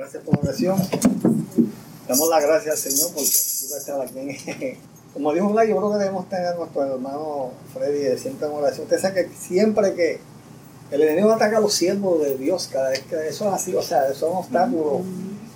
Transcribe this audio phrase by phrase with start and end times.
[0.00, 0.78] Gracias por la oración.
[2.08, 4.78] Damos las gracias al Señor porque nos estar aquí.
[5.12, 8.84] Como dijo Vlad, yo creo que debemos tener a nuestro hermano Freddy siempre en oración.
[8.84, 10.18] Usted sabe que siempre que
[10.90, 13.82] el enemigo ataca a los siervos de Dios, cada vez que eso es así, o
[13.82, 15.02] sea, eso es un obstáculo.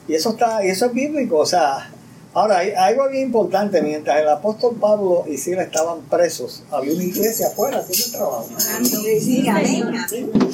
[0.09, 1.91] Y eso está, y eso es bíblico, o sea,
[2.35, 7.05] Ahora, hay, algo bien importante, mientras el apóstol Pablo y Sila estaban presos, había una
[7.05, 8.49] iglesia afuera haciendo el trabajo.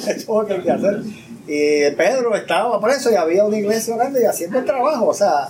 [0.07, 1.03] Eso es lo que hacer.
[1.47, 5.07] Y Pedro estaba preso y había una iglesia grande y haciendo el trabajo.
[5.07, 5.49] O sea,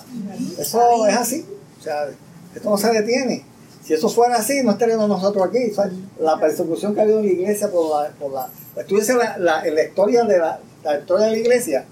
[0.57, 1.45] eso es así.
[1.79, 2.07] O sea,
[2.55, 3.45] esto no se detiene.
[3.83, 5.71] Si eso fuera así, no estaríamos nosotros aquí.
[6.19, 8.09] la persecución que ha habido en la iglesia por la...
[8.11, 11.85] Por la la, la, la, historia de la, la historia de la iglesia.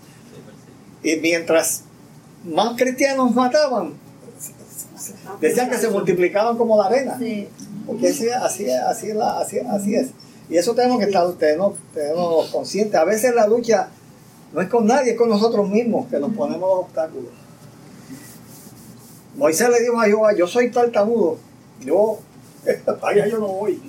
[1.04, 1.82] Y mientras
[2.46, 3.96] más cristianos mataban,
[5.40, 7.18] Decían que se multiplicaban como la arena.
[7.86, 10.10] Porque así, así, así, así, así es.
[10.50, 12.96] Y eso tenemos que estar tenemos, tenemos conscientes.
[12.96, 13.90] A veces la lucha
[14.54, 17.30] no es con nadie, es con nosotros mismos que nos ponemos los obstáculos.
[19.36, 21.38] Moisés le dijo a Jehová, yo soy tartamudo,
[21.82, 22.20] yo,
[23.04, 23.82] allá yo no voy.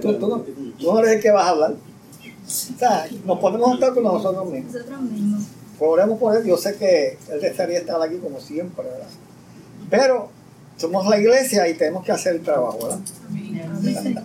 [0.00, 0.40] tú, tú, no,
[0.78, 1.74] tú no eres el que vas a hablar.
[1.74, 4.74] O sea, nos ponemos obstáculos nosotros mismos.
[4.74, 5.42] Nosotros mismos.
[5.78, 9.06] Oremos por él, yo sé que él desearía estar aquí como siempre, ¿verdad?
[9.90, 10.28] Pero
[10.76, 14.23] somos la iglesia y tenemos que hacer el trabajo, ¿verdad?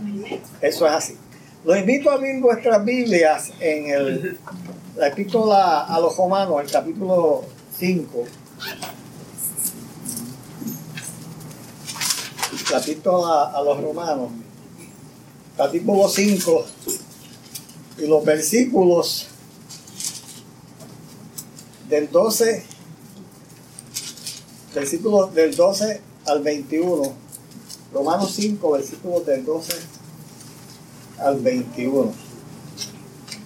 [0.61, 1.17] Eso es así.
[1.63, 4.39] Los invito a abrir vuestras Biblias en el,
[4.95, 7.43] la epístola a los romanos, el capítulo
[7.77, 8.25] 5.
[12.71, 14.29] La epístola a los romanos,
[15.57, 16.65] capítulo 5,
[17.97, 19.27] y los versículos
[21.89, 22.63] del 12
[24.73, 27.13] versículos del 12 al 21.
[27.93, 29.98] Romanos 5, versículos del 12
[31.21, 32.11] al 21.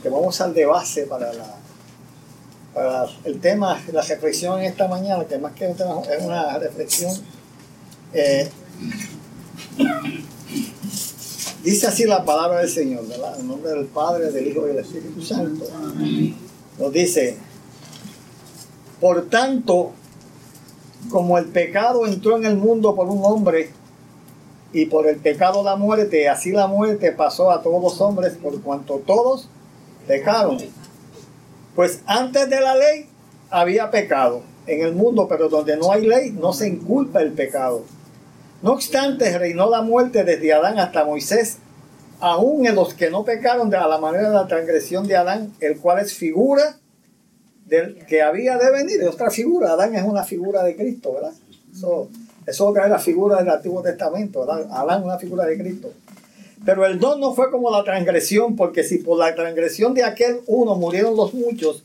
[0.02, 1.56] Que vamos al de base para, la,
[2.74, 5.78] para el tema, la reflexión en esta mañana, que más que es
[6.22, 7.12] una reflexión.
[8.14, 8.50] Eh,
[11.64, 13.40] dice así la palabra del Señor, ¿verdad?
[13.40, 15.66] En nombre del Padre, del Hijo y del Espíritu Santo.
[16.80, 17.38] Nos dice,
[19.00, 19.92] por tanto,
[21.10, 23.72] como el pecado entró en el mundo por un hombre
[24.74, 28.60] y por el pecado la muerte, así la muerte pasó a todos los hombres por
[28.62, 29.48] cuanto todos
[30.08, 30.58] pecaron.
[31.76, 33.08] Pues antes de la ley
[33.52, 37.84] había pecado en el mundo, pero donde no hay ley no se inculpa el pecado.
[38.64, 41.58] No obstante, reinó la muerte desde Adán hasta Moisés,
[42.20, 45.78] aún en los que no pecaron de la manera de la transgresión de Adán, el
[45.78, 46.78] cual es figura
[48.08, 49.74] que había de venir, de otra figura.
[49.74, 51.34] Adán es una figura de Cristo, ¿verdad?
[51.72, 52.10] Eso,
[52.46, 54.66] eso es la figura del Antiguo Testamento, es
[55.04, 55.92] una figura de Cristo.
[56.66, 60.42] Pero el don no fue como la transgresión, porque si por la transgresión de aquel
[60.48, 61.84] uno murieron los muchos,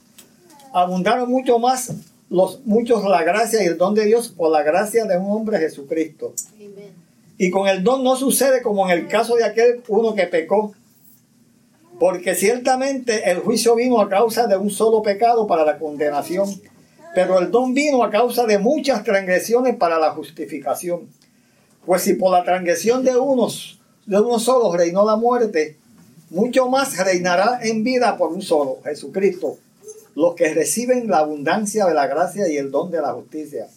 [0.72, 1.92] abundaron mucho más
[2.30, 5.58] los muchos la gracia y el don de Dios por la gracia de un hombre
[5.58, 6.34] Jesucristo.
[7.38, 10.72] Y con el don no sucede como en el caso de aquel uno que pecó,
[11.98, 16.48] porque ciertamente el juicio vino a causa de un solo pecado para la condenación,
[17.14, 21.08] pero el don vino a causa de muchas transgresiones para la justificación.
[21.84, 25.76] Pues si por la transgresión de unos, de uno solo reinó la muerte,
[26.30, 29.58] mucho más reinará en vida por un solo, Jesucristo,
[30.14, 33.68] los que reciben la abundancia de la gracia y el don de la justicia.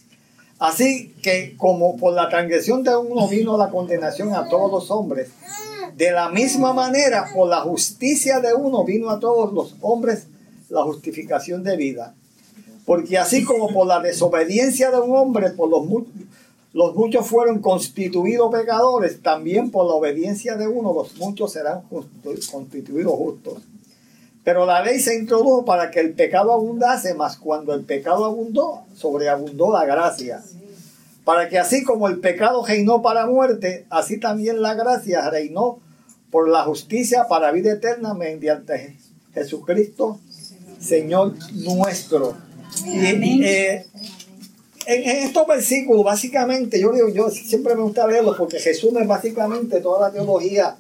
[0.59, 5.29] Así que como por la transgresión de uno vino la condenación a todos los hombres,
[5.95, 10.27] de la misma manera, por la justicia de uno vino a todos los hombres
[10.69, 12.15] la justificación de vida.
[12.91, 15.87] Porque así como por la desobediencia de un hombre, por los,
[16.73, 21.83] los muchos fueron constituidos pecadores, también por la obediencia de uno los muchos serán
[22.51, 23.63] constituidos justos.
[24.43, 28.81] Pero la ley se introdujo para que el pecado abundase, mas cuando el pecado abundó,
[28.93, 30.43] sobreabundó la gracia
[31.23, 35.79] para que así como el pecado reinó para muerte, así también la gracia reinó
[36.29, 38.97] por la justicia para vida eterna mediante
[39.33, 40.19] Jesucristo,
[40.81, 42.50] Señor nuestro.
[42.85, 43.85] Y, eh,
[44.85, 50.07] en, estos versículos, básicamente, yo digo, yo siempre me gusta leerlos porque es básicamente toda
[50.07, 50.75] la teología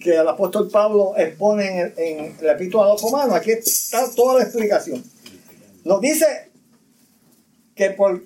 [0.00, 3.34] que el apóstol Pablo expone en, en el epístola a los romanos.
[3.34, 5.02] Aquí está toda la explicación.
[5.84, 6.50] Nos dice
[7.74, 8.22] que por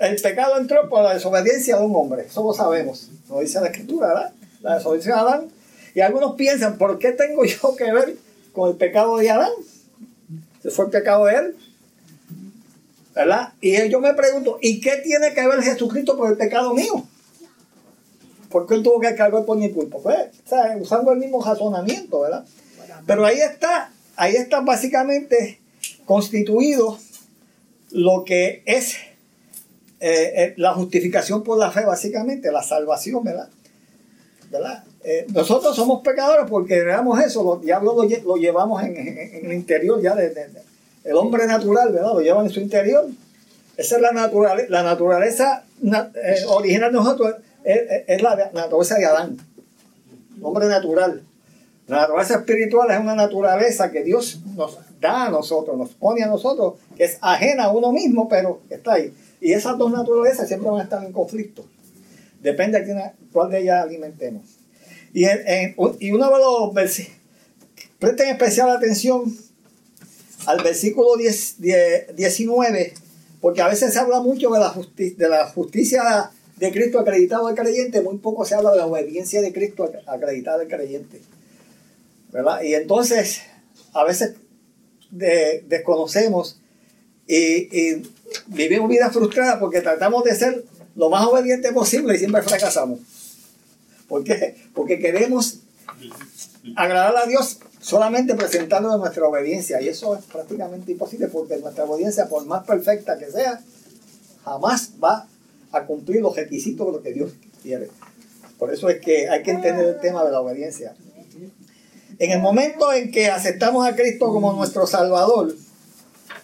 [0.00, 3.68] el pecado entró por la desobediencia de un hombre, eso lo sabemos, lo dice la
[3.68, 4.32] escritura, ¿verdad?
[4.62, 5.48] La desobediencia de Adán.
[5.94, 8.16] Y algunos piensan, ¿por qué tengo yo que ver
[8.52, 9.50] con el pecado de Adán?
[10.62, 11.56] ¿Se fue el pecado de él?
[13.14, 13.52] ¿Verdad?
[13.60, 17.04] Y yo me pregunto, ¿y qué tiene que ver Jesucristo con el pecado mío?
[18.48, 19.98] ¿Por qué él tuvo que cargar por mi culpa?
[20.02, 20.16] Pues,
[20.80, 22.44] usando el mismo razonamiento, ¿verdad?
[23.06, 25.60] Pero ahí está, ahí está básicamente
[26.04, 26.98] constituido
[27.92, 28.94] lo que es
[30.00, 33.48] eh, eh, la justificación por la fe, básicamente, la salvación, ¿verdad?
[34.50, 34.84] ¿verdad?
[35.04, 38.96] Eh, nosotros somos pecadores porque creamos eso, los diablos lo, llevamos en,
[39.44, 40.48] el interior ya de,
[41.04, 42.14] el hombre natural, ¿verdad?
[42.14, 43.06] Lo llevan en su interior.
[43.76, 45.64] Esa es la, naturaleza, la naturaleza
[46.48, 49.36] original de nosotros, es, la naturaleza de Adán,
[50.42, 51.22] hombre natural.
[51.86, 56.26] La naturaleza espiritual es una naturaleza que Dios nos da a nosotros, nos pone a
[56.26, 59.12] nosotros, que es ajena a uno mismo, pero está ahí.
[59.40, 61.64] Y esas dos naturalezas siempre van a estar en conflicto.
[62.42, 64.42] Depende de cuál de ellas alimentemos.
[65.12, 67.18] Y, en, y uno de los versículos,
[67.98, 69.34] presten especial atención
[70.46, 71.56] al versículo 10,
[72.16, 72.94] 19,
[73.40, 77.54] porque a veces se habla mucho de la, de la justicia de Cristo acreditado al
[77.54, 81.20] creyente, muy poco se habla de la obediencia de Cristo acreditada al creyente.
[82.32, 82.62] ¿verdad?
[82.62, 83.42] Y entonces,
[83.92, 84.34] a veces
[85.10, 86.60] desconocemos
[87.26, 88.02] y,
[88.46, 90.64] vivimos vidas frustradas porque tratamos de ser
[90.94, 93.00] lo más obediente posible y siempre fracasamos.
[94.08, 94.56] ¿Por qué?
[94.74, 95.60] Porque queremos
[96.76, 102.28] agradar a Dios solamente presentando nuestra obediencia y eso es prácticamente imposible porque nuestra obediencia,
[102.28, 103.60] por más perfecta que sea,
[104.44, 105.26] jamás va
[105.72, 107.32] a cumplir los requisitos de lo que Dios
[107.62, 107.88] quiere.
[108.58, 110.94] Por eso es que hay que entender el tema de la obediencia.
[112.18, 115.54] En el momento en que aceptamos a Cristo como nuestro Salvador,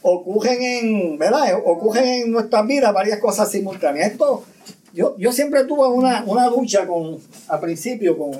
[0.01, 1.61] ocurren en, ¿verdad?
[1.63, 4.13] Ocurren en nuestras vidas varias cosas simultáneas.
[4.13, 4.43] Esto,
[4.95, 7.19] yo, yo siempre tuve una, una lucha con,
[7.49, 8.39] al principio con,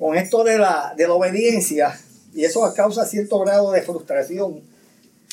[0.00, 2.00] con esto de la, de la obediencia
[2.34, 4.62] y eso causa cierto grado de frustración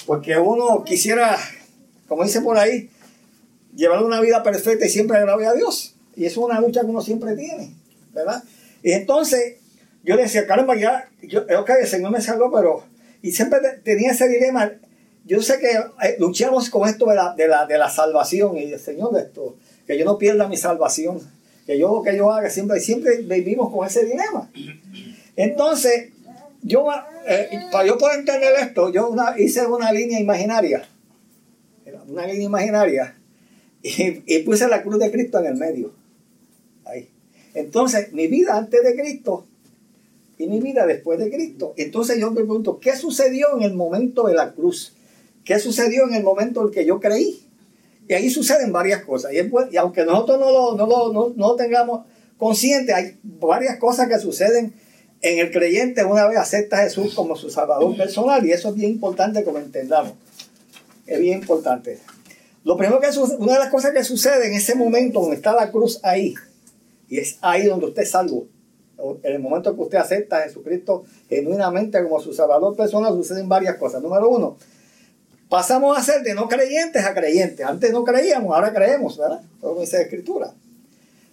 [0.05, 1.37] porque uno quisiera,
[2.07, 2.89] como dice por ahí,
[3.73, 5.95] llevar una vida perfecta y siempre agradable a Dios.
[6.15, 7.73] Y es una lucha que uno siempre tiene,
[8.13, 8.43] ¿verdad?
[8.83, 9.55] Y entonces
[10.03, 12.83] yo decía, caramba, ya, yo, ok, el Señor me salvó, pero,
[13.21, 14.71] y siempre tenía ese dilema.
[15.25, 18.71] Yo sé que eh, luchamos con esto de la, de la, de la salvación y
[18.73, 19.55] el Señor, esto,
[19.85, 21.21] que yo no pierda mi salvación,
[21.67, 24.49] que yo que yo haga siempre, siempre vivimos con ese dilema.
[25.35, 26.11] Entonces,
[26.63, 26.87] yo,
[27.27, 30.87] eh, para yo poder entender esto, yo hice una línea imaginaria,
[32.07, 33.17] una línea imaginaria,
[33.83, 35.91] y, puse la cruz de Cristo en el medio.
[36.85, 37.09] Ahí.
[37.53, 39.45] Entonces, mi vida antes de Cristo
[40.37, 41.73] y mi vida después de Cristo.
[41.77, 44.93] Entonces yo me pregunto, ¿qué sucedió en el momento de la cruz?
[45.43, 47.46] ¿Qué sucedió en el momento en que yo creí?
[48.07, 49.31] Y ahí suceden varias cosas.
[49.33, 49.39] Y,
[49.77, 52.05] aunque nosotros no lo, no, no, tengamos
[52.37, 54.73] consciente, hay varias cosas que suceden
[55.21, 58.45] en el creyente una vez acepta a Jesús como su Salvador personal.
[58.45, 60.13] Y eso es bien importante que lo entendamos.
[61.05, 61.99] Es bien importante.
[62.63, 63.07] Lo primero que
[63.39, 66.35] una de las cosas que sucede en ese momento donde está la cruz ahí,
[67.09, 68.47] y es ahí donde usted es salvo,
[69.23, 73.77] en el momento que usted acepta a Jesucristo genuinamente como su salvador personal, suceden varias
[73.77, 74.01] cosas.
[74.01, 74.57] Número uno,
[75.49, 77.65] pasamos a ser de no creyentes a creyentes.
[77.65, 79.41] Antes no creíamos, ahora creemos, ¿verdad?
[79.61, 80.53] Todo la Escritura.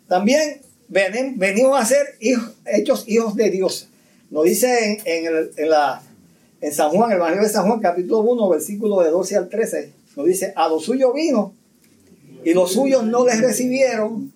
[0.09, 3.89] También venimos a ser hijos, hechos hijos de Dios.
[4.31, 5.27] Nos dice en,
[5.57, 6.03] en, la,
[6.61, 9.93] en San Juan, el Evangelio de San Juan, capítulo 1, versículo de 12 al 13,
[10.17, 11.53] nos dice, a los suyos vino
[12.45, 14.33] y los suyos no les recibieron,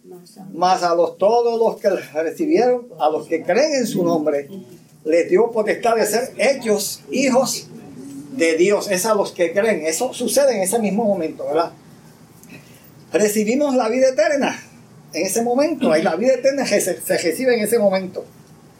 [0.54, 1.90] mas a los todos los que
[2.20, 4.48] recibieron, a los que creen en su nombre,
[5.04, 7.68] les dio potestad de ser hechos hijos
[8.38, 8.90] de Dios.
[8.90, 9.84] Es a los que creen.
[9.84, 11.72] Eso sucede en ese mismo momento, ¿verdad?
[13.12, 14.58] Recibimos la vida eterna
[15.12, 15.92] en ese momento.
[15.92, 18.24] Ahí la vida eterna se, se recibe en ese momento.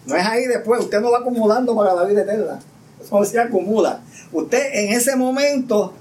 [0.07, 0.81] No es ahí después.
[0.81, 2.61] Usted no va acumulando para la vida eterna.
[3.03, 4.01] Eso se acumula.
[4.33, 5.95] Usted en ese momento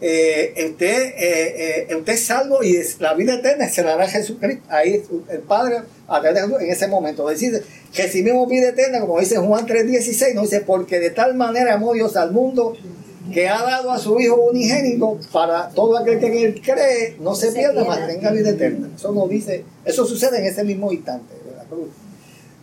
[0.00, 4.62] eh, usted, eh, eh, usted es salvo y la vida eterna se la dará Jesucristo.
[4.68, 7.26] Ahí el Padre, a través de Jesús, en ese momento.
[7.28, 7.64] Decir,
[7.94, 12.16] recibimos vida eterna, como dice Juan 3:16, nos dice, porque de tal manera amó Dios
[12.16, 12.74] al mundo
[13.32, 17.34] que ha dado a su Hijo unigénito para todo aquel que en él cree, no
[17.34, 18.88] se pierda, mas tenga vida eterna.
[18.96, 21.88] Eso nos dice, eso sucede en ese mismo instante de la cruz.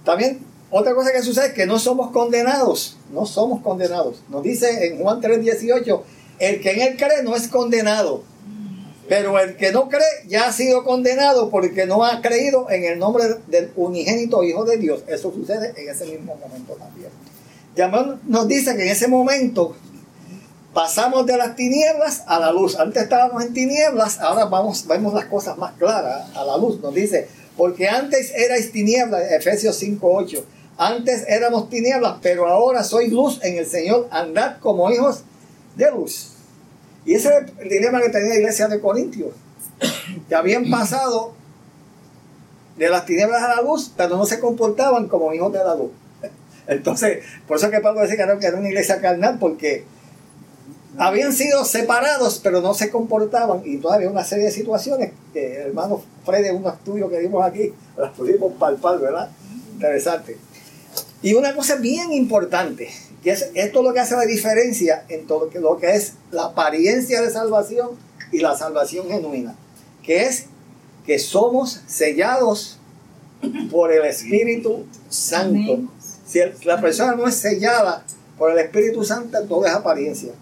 [0.03, 0.39] También
[0.71, 4.23] otra cosa que sucede es que no somos condenados, no somos condenados.
[4.29, 6.01] Nos dice en Juan 3:18,
[6.39, 8.23] el que en él cree no es condenado.
[9.07, 12.97] Pero el que no cree ya ha sido condenado porque no ha creído en el
[12.97, 15.03] nombre del unigénito Hijo de Dios.
[15.07, 17.09] Eso sucede en ese mismo momento también.
[17.75, 19.75] Llamón nos dice que en ese momento
[20.73, 22.79] pasamos de las tinieblas a la luz.
[22.79, 26.79] Antes estábamos en tinieblas, ahora vamos, vemos las cosas más claras a la luz.
[26.81, 30.43] Nos dice, porque antes erais tinieblas, Efesios 5.8.
[30.77, 34.07] Antes éramos tinieblas, pero ahora soy luz en el Señor.
[34.11, 35.23] Andad como hijos
[35.91, 36.31] luz.
[37.05, 39.33] Y ese es el dilema que tenía la iglesia de Corintios,
[40.27, 41.33] que habían pasado
[42.77, 45.91] de las tinieblas a la luz, pero no se comportaban como hijos de la luz.
[46.67, 49.85] Entonces, por eso que Pablo dice que era una iglesia carnal, porque
[50.97, 53.61] habían sido separados, pero no se comportaban.
[53.65, 57.73] Y todavía una serie de situaciones que, hermano Fred, en un estudio que vimos aquí,
[57.97, 59.29] las pudimos palpar, ¿verdad?
[59.73, 60.37] Interesante.
[61.21, 62.89] Y una cosa bien importante,
[63.25, 67.23] que es esto lo que hace la diferencia en todo lo que es la apariencia
[67.23, 67.89] de salvación
[68.31, 69.55] y la salvación genuina,
[70.03, 70.45] que es
[71.07, 72.77] que somos sellados
[73.71, 75.79] por el Espíritu Santo.
[76.27, 78.05] Si la persona no es sellada
[78.37, 80.33] por el Espíritu Santo, todo es apariencia.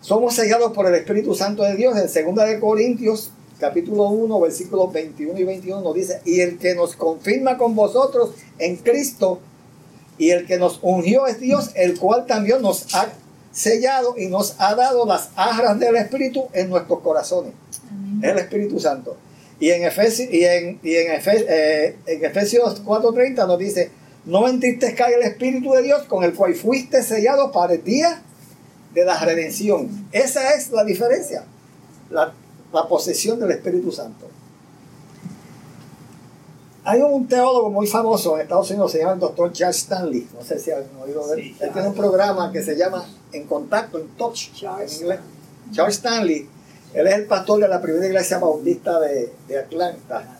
[0.00, 1.96] Somos sellados por el Espíritu Santo de Dios.
[1.96, 3.30] En 2 de Corintios,
[3.60, 8.32] capítulo 1, versículos 21 y 21 nos dice, y el que nos confirma con vosotros
[8.58, 9.38] en Cristo,
[10.18, 13.08] y el que nos ungió es Dios, el cual también nos ha
[13.52, 17.52] sellado y nos ha dado las arras del Espíritu en nuestros corazones.
[18.22, 19.16] El Espíritu Santo.
[19.60, 23.90] Y en Efesios, y en, y en, eh, en Efesios 4:30 nos dice,
[24.24, 28.22] no entristezcáis el Espíritu de Dios con el cual fuiste sellado para el día
[28.94, 30.08] de la redención.
[30.12, 31.44] Esa es la diferencia,
[32.10, 32.32] la,
[32.88, 34.28] posesión del Espíritu Santo.
[36.86, 40.28] Hay un teólogo muy famoso en Estados Unidos, se llama el doctor Charles Stanley.
[40.34, 41.56] No sé si han oído de él.
[41.58, 45.20] él tiene un programa que se llama En Contacto, en Touch, en inglés.
[45.72, 46.46] Charles Stanley,
[46.92, 50.38] él es el pastor de la primera iglesia bautista de, de Atlanta.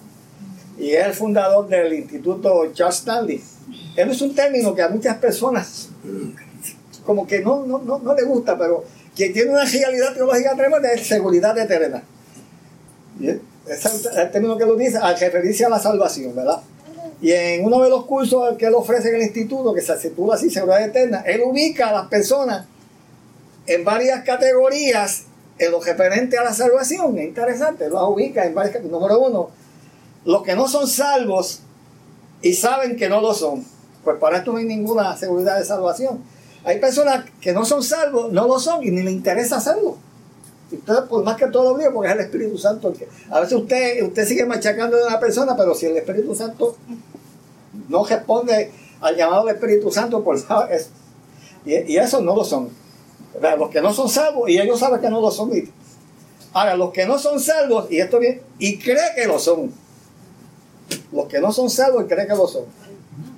[0.78, 3.42] Y es el fundador del Instituto Charles Stanley.
[3.96, 5.88] Él es un término que a muchas personas
[7.06, 8.84] como que no, no, no, no le gusta, pero
[9.14, 12.02] quien tiene una realidad teológica tremenda es seguridad eterna.
[13.20, 16.61] Ese es el término que lo dice al referirse a la salvación, ¿verdad?
[17.21, 20.35] Y en uno de los cursos que él ofrece en el instituto, que se titula
[20.35, 22.66] así, Seguridad Eterna, él ubica a las personas
[23.66, 25.25] en varias categorías
[25.59, 27.18] en lo referente a la salvación.
[27.18, 29.00] Es interesante, lo ubica en varias categorías.
[29.00, 29.50] Número uno,
[30.25, 31.61] los que no son salvos
[32.42, 33.64] y saben que no lo son.
[34.02, 36.23] Pues para esto no hay ninguna seguridad de salvación.
[36.64, 39.97] Hay personas que no son salvos, no lo son y ni le interesa hacerlo.
[40.75, 43.09] Entonces, por más que todo lo porque es el Espíritu Santo que.
[43.31, 46.76] A veces usted, usted sigue machacando a una persona, pero si el Espíritu Santo
[47.88, 50.90] no responde al llamado del Espíritu Santo, por es,
[51.64, 52.69] y, y esos no lo son.
[53.59, 55.50] Los que no son salvos, y ellos saben que no lo son.
[56.52, 59.73] Ahora, los que no son salvos, y esto bien, y cree que lo son.
[61.12, 62.64] Los que no son salvos y cree que lo son.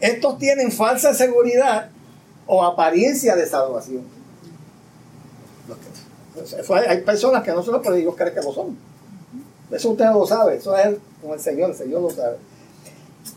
[0.01, 1.91] Estos tienen falsa seguridad
[2.47, 4.16] o apariencia de salvación.
[6.89, 8.77] Hay personas que no son, pero Dios cree que lo son.
[9.71, 12.37] Eso usted lo sabe, eso es con el Señor, el Señor lo sabe.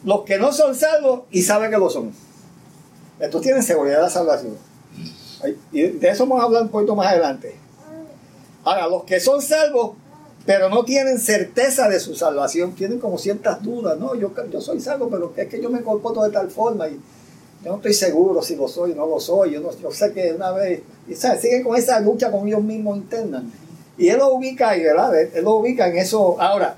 [0.03, 2.11] Los que no son salvos y saben que lo son.
[3.19, 4.57] Estos tienen seguridad de salvación.
[5.71, 7.55] Y de eso vamos a hablar un poquito más adelante.
[8.63, 9.95] Ahora, los que son salvos,
[10.45, 13.97] pero no tienen certeza de su salvación, tienen como ciertas dudas.
[13.97, 16.87] No, yo, yo soy salvo, pero es que yo me comporto de tal forma.
[16.87, 16.99] Y,
[17.63, 19.51] yo no estoy seguro si lo soy o no lo soy.
[19.51, 20.81] Yo, no, yo sé que una vez.
[21.07, 23.43] Y, Siguen con esa lucha con ellos mismos interna.
[23.97, 25.19] Y él lo ubica ahí, ¿verdad?
[25.19, 26.39] Él lo ubica en eso.
[26.39, 26.77] Ahora,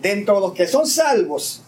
[0.00, 1.62] dentro de los que son salvos,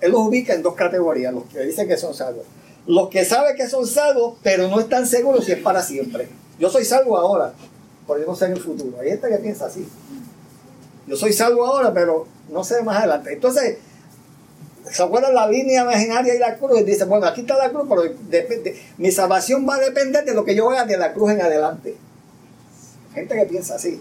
[0.00, 2.44] él los ubica en dos categorías, los que dicen que son salvos.
[2.86, 6.28] Los que saben que son salvos, pero no están seguros si es para siempre.
[6.58, 7.52] Yo soy salvo ahora,
[8.06, 8.98] pero yo no sé en el futuro.
[9.00, 9.86] Hay gente que piensa así.
[11.06, 13.32] Yo soy salvo ahora, pero no sé más adelante.
[13.32, 13.78] Entonces,
[14.90, 16.80] ¿Se acuerdan la línea imaginaria y la cruz?
[16.80, 18.02] Y dice, bueno, aquí está la cruz, pero
[18.98, 21.96] mi salvación va a depender de lo que yo haga de la cruz en adelante.
[23.14, 24.00] Gente que piensa así.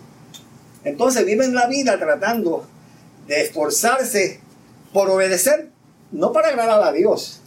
[0.83, 2.65] Entonces viven la vida tratando
[3.27, 4.41] de esforzarse
[4.91, 5.69] por obedecer,
[6.11, 7.39] no para agradar a Dios,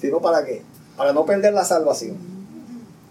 [0.00, 0.62] sino para qué?
[0.96, 2.16] Para no perder la salvación.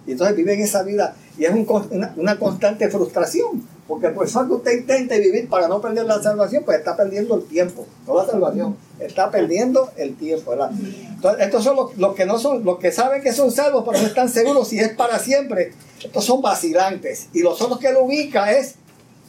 [0.06, 3.68] Y entonces viven esa vida y es una constante frustración.
[3.88, 7.36] Porque por eso que usted intente vivir para no perder la salvación, pues está perdiendo
[7.36, 10.72] el tiempo, no la salvación, está perdiendo el tiempo, ¿verdad?
[10.72, 14.08] Entonces, estos son los, que no son, los que saben que son salvos, pero no
[14.08, 15.74] están seguros si es para siempre.
[16.02, 17.28] Estos son vacilantes.
[17.34, 18.76] Y los otros que lo ubica es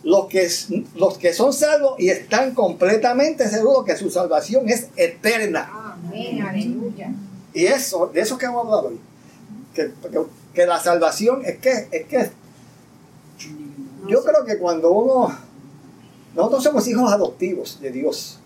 [0.05, 0.49] los que,
[0.97, 5.71] los que son salvos y están completamente seguros que su salvación es eterna.
[5.73, 7.13] Amén, aleluya.
[7.55, 9.01] Y eso, de eso que hemos hablado hoy.
[9.75, 9.91] Que,
[10.55, 12.31] que, la salvación es que, es que
[14.13, 15.35] yo creo que cuando uno,
[16.35, 18.39] nosotros somos hijos adoptivos de Dios,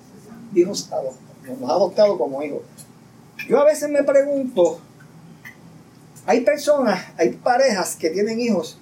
[0.54, 2.62] hijos adoptados, nos ha adoptado como hijos.
[3.48, 4.78] Yo a veces me pregunto,
[6.24, 8.78] hay personas, hay parejas que tienen hijos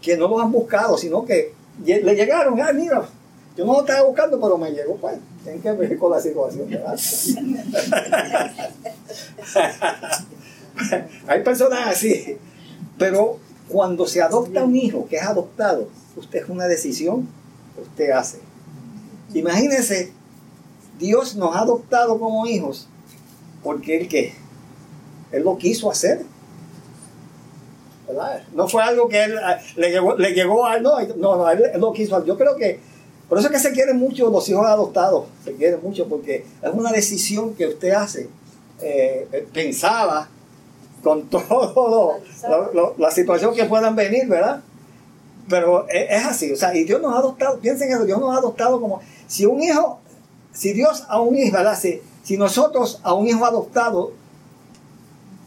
[0.00, 1.54] que no los han buscado, sino que
[1.84, 3.08] le llegaron, ah, mira,
[3.56, 6.68] yo no lo estaba buscando, pero me llegó, pues, tienen que ver con la situación,
[11.28, 12.36] hay personas así,
[12.98, 13.38] pero
[13.72, 17.26] cuando se adopta un hijo que es adoptado, usted es una decisión
[17.74, 18.38] que usted hace.
[19.32, 20.12] Imagínese,
[20.98, 22.86] Dios nos ha adoptado como hijos
[23.64, 24.34] porque Él que
[25.32, 26.24] Él lo quiso hacer.
[28.06, 28.42] ¿verdad?
[28.54, 31.50] No fue algo que él eh, le llegó, le llegó a él, no, no, no,
[31.50, 32.22] él, lo quiso.
[32.26, 32.78] Yo creo que
[33.28, 36.70] por eso es que se quieren mucho los hijos adoptados, se quieren mucho porque es
[36.74, 38.28] una decisión que usted hace,
[38.82, 40.28] eh, eh, pensaba
[41.02, 42.18] con todo
[42.98, 44.62] la situación que puedan venir, ¿verdad?
[45.48, 48.38] Pero es, así, o sea, y Dios nos ha adoptado, piensen eso, Dios nos ha
[48.38, 49.98] adoptado como, si un hijo,
[50.52, 51.78] si Dios a un hijo, ¿verdad?
[51.78, 52.00] Si,
[52.36, 54.12] nosotros a un hijo adoptado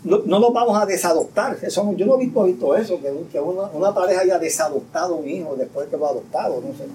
[0.04, 1.58] no, no nos vamos a desadoptar.
[1.64, 5.98] Eso, yo no he visto, eso, que, una, pareja haya desadoptado un hijo después que
[5.98, 6.62] lo ha adoptado.
[6.62, 6.86] No sé.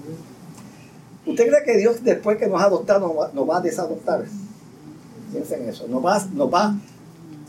[1.25, 4.23] ¿Usted cree que Dios después que nos ha adoptado nos va, a desadoptar?
[5.31, 5.87] Piensen eso.
[5.89, 6.75] Nos va, nos va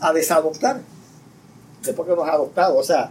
[0.01, 0.81] a desadoptar
[1.85, 2.77] después que nos ha adoptado.
[2.77, 3.11] O sea,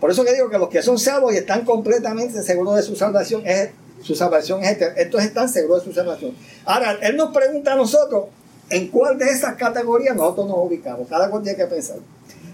[0.00, 2.96] por eso que digo que los que son salvos y están completamente seguros de su
[2.96, 3.70] salvación, es,
[4.02, 5.00] su salvación es eterna.
[5.00, 6.34] Estos están seguros de su salvación.
[6.64, 8.24] Ahora, Él nos pregunta a nosotros,
[8.70, 11.08] ¿En cuál de esas categorías nosotros nos ubicamos?
[11.08, 11.96] Cada cual tiene que pensar.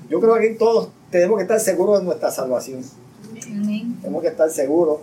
[0.09, 2.83] Yo creo que todos tenemos que estar seguros de nuestra salvación.
[3.33, 5.01] Tenemos que estar seguros.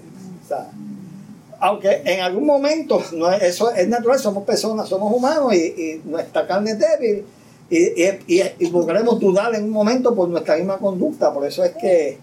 [1.59, 6.71] aunque en algún momento, no, eso es natural, somos personas, somos humanos y, nuestra carne
[6.71, 7.25] es débil
[7.69, 11.33] y, y, y, podremos dudar en un momento por nuestra misma conducta.
[11.33, 12.19] Por eso es que,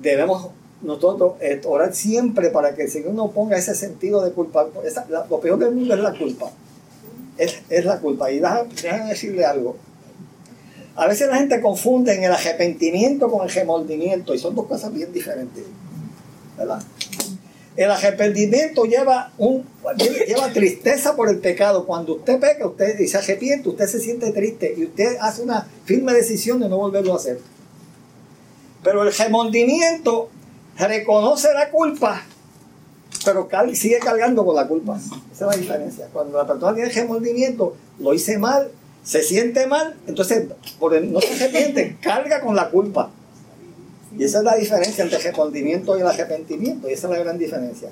[0.00, 0.50] debemos
[0.82, 4.66] nosotros eh, orar siempre para que el Señor nos ponga ese sentido de culpa.
[5.08, 6.52] lo peor del mundo es la culpa
[7.38, 8.30] es, la culpa.
[8.30, 9.76] Y déjame, decirle algo.
[10.96, 14.92] A veces la gente confunde en el arrepentimiento con el remordimiento y son dos cosas
[14.92, 15.64] bien diferentes.
[16.56, 16.82] ¿Verdad?
[17.78, 19.64] El arrepentimiento lleva, un,
[20.26, 21.86] lleva tristeza por el pecado.
[21.86, 26.12] Cuando usted peca usted se arrepiente, usted se siente triste y usted hace una firme
[26.12, 27.38] decisión de no volverlo a hacer.
[28.82, 30.28] Pero el remordimiento
[30.76, 32.24] reconoce la culpa
[33.24, 34.98] pero sigue cargando con la culpa.
[34.98, 36.08] Esa es la diferencia.
[36.12, 38.70] Cuando la persona tiene remordimiento, lo hice mal,
[39.02, 40.46] se siente mal, entonces
[40.78, 43.10] por no se arrepiente, carga con la culpa.
[44.18, 47.38] Y esa es la diferencia entre el y el arrepentimiento, y esa es la gran
[47.38, 47.88] diferencia.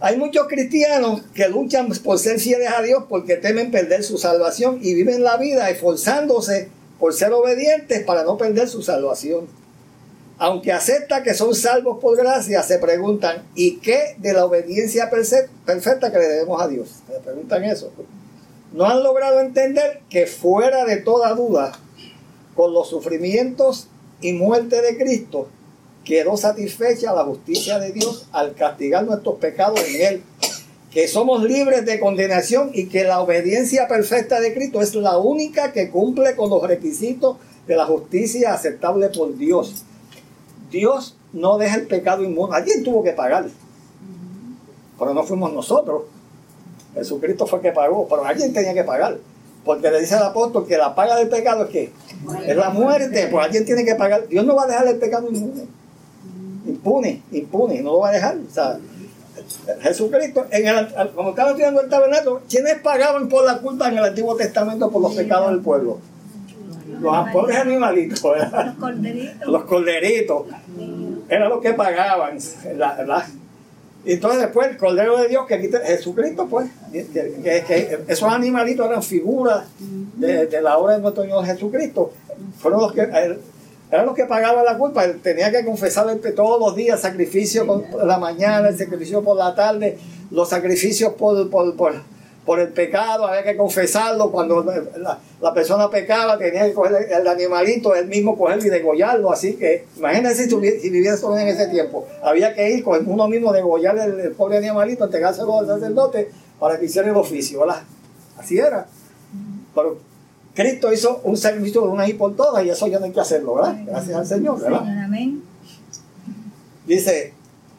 [0.00, 4.78] Hay muchos cristianos que luchan por ser fieles a Dios porque temen perder su salvación
[4.82, 6.68] y viven la vida esforzándose
[7.00, 9.48] por ser obedientes para no perder su salvación
[10.38, 16.12] aunque acepta que son salvos por gracia, se preguntan, ¿y qué de la obediencia perfecta
[16.12, 17.02] que le debemos a Dios?
[17.08, 17.90] Se preguntan eso.
[18.72, 21.72] No han logrado entender que fuera de toda duda,
[22.54, 23.88] con los sufrimientos
[24.20, 25.48] y muerte de Cristo,
[26.04, 30.22] quedó satisfecha la justicia de Dios al castigar nuestros pecados en Él,
[30.90, 35.72] que somos libres de condenación y que la obediencia perfecta de Cristo es la única
[35.72, 39.84] que cumple con los requisitos de la justicia aceptable por Dios.
[40.70, 42.54] Dios no deja el pecado inmundo.
[42.54, 43.46] Alguien tuvo que pagar.
[44.98, 46.04] Pero no fuimos nosotros.
[46.94, 49.18] Jesucristo fue el que pagó, pero alguien tenía que pagar.
[49.68, 51.92] Porque le dice al apóstol que la paga del pecado es que
[52.46, 54.26] es la muerte, pues alguien tiene que pagar.
[54.26, 55.66] Dios no va a dejar el pecado inmune.
[56.66, 58.38] Impune, impune, no lo va a dejar.
[58.38, 58.78] O sea,
[59.82, 64.04] Jesucristo, en el, como estaba estudiando el tabernáculo, ¿quiénes pagaban por la culpa en el
[64.04, 65.98] Antiguo Testamento por los pecados del pueblo?
[66.98, 69.48] los pobres animalitos, Los corderitos.
[69.48, 70.46] Los corderitos.
[71.28, 73.26] Era lo que pagaban, ¿verdad?
[74.14, 79.64] Entonces después el Cordero de Dios que quita Jesucristo, pues, que, esos animalitos eran figuras
[80.16, 82.12] de, la obra de nuestro Señor Jesucristo.
[82.58, 83.02] Fueron los que
[83.90, 85.04] eran los que pagaban la culpa.
[85.04, 89.54] Él tenía que confesar todos los días, sacrificio por la mañana, el sacrificio por la
[89.54, 89.98] tarde,
[90.30, 91.94] los sacrificios por, por por
[92.60, 94.30] el pecado, había que confesarlo.
[94.30, 94.64] Cuando
[95.42, 99.32] la, persona pecaba, tenía que coger el, animalito, él mismo cogerlo y degollarlo.
[99.32, 102.06] Así que, imagínense si, si viviera en ese tiempo.
[102.22, 106.86] Había que ir con uno mismo, degollar el, pobre animalito, entregárselo al sacerdote para que
[106.86, 107.82] hiciera el oficio, ¿verdad?
[108.38, 108.86] Así era.
[109.74, 109.98] Pero
[110.54, 113.20] Cristo hizo un sacrificio de una y por todas y eso ya no hay que
[113.20, 113.76] hacerlo, ¿verdad?
[113.86, 114.82] Gracias al Señor, ¿verdad?
[115.04, 115.42] Amén.
[116.86, 117.34] Dice,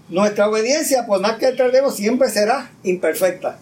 [0.10, 3.58] nuestra obediencia, por más que tardemos, siempre será imperfecta.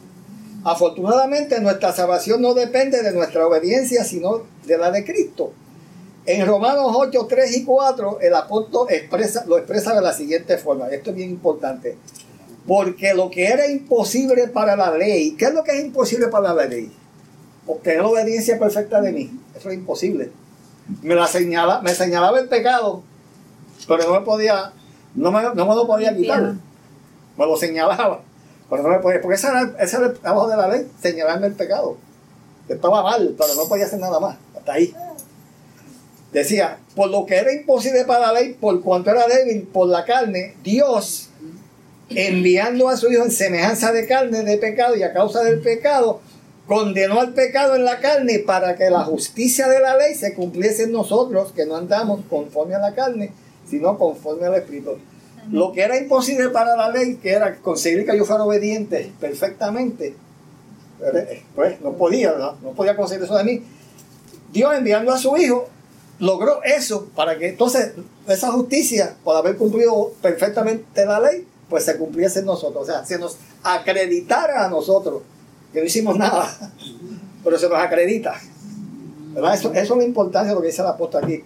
[0.68, 5.54] Afortunadamente nuestra salvación no depende de nuestra obediencia, sino de la de Cristo.
[6.26, 10.90] En Romanos 8, 3 y 4, el apóstol expresa, lo expresa de la siguiente forma.
[10.90, 11.96] Esto es bien importante.
[12.68, 16.54] Porque lo que era imposible para la ley, ¿qué es lo que es imposible para
[16.54, 16.92] la ley?
[17.66, 19.32] Obtener la obediencia perfecta de mí.
[19.58, 20.32] Eso es imposible.
[21.02, 23.04] Me, la señala, me señalaba el pecado,
[23.88, 24.74] pero no me podía,
[25.16, 26.56] no me, no me lo podía quitar.
[27.38, 28.27] Me lo señalaba.
[28.70, 31.98] Pero no me porque ese era, ese el trabajo de la ley, señalarme el pecado.
[32.68, 34.38] Estaba mal, pero no podía hacer nada más.
[34.56, 34.94] Hasta ahí.
[36.34, 40.04] Decía, por lo que era imposible para la ley, por cuanto era débil por la
[40.04, 41.30] carne, Dios,
[42.10, 46.20] enviando a su Hijo en semejanza de carne de pecado y a causa del pecado,
[46.68, 50.84] condenó al pecado en la carne para que la justicia de la ley se cumpliese
[50.84, 53.32] en nosotros, que no andamos conforme a la carne,
[53.70, 54.98] sino conforme al Espíritu.
[55.52, 60.16] Lo que era imposible para la ley, que era conseguir que yo fuera obediente perfectamente,
[61.56, 63.64] pues no podía, no, podía conseguir eso de mí.
[64.52, 65.68] Dios enviando a su Hijo
[66.20, 67.94] logró eso para que entonces
[68.28, 72.84] esa justicia, por haber cumplido perfectamente la ley, pues se cumpliese en nosotros.
[72.84, 75.22] O sea, se nos acreditara a nosotros
[75.72, 76.50] que no hicimos nada,
[77.44, 78.36] pero se nos acredita.
[79.54, 81.44] Eso, eso es la importancia de lo que dice el apóstol aquí.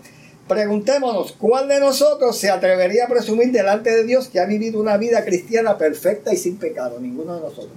[0.51, 4.97] Preguntémonos, ¿cuál de nosotros se atrevería a presumir delante de Dios que ha vivido una
[4.97, 6.99] vida cristiana perfecta y sin pecado?
[6.99, 7.71] Ninguno de nosotros.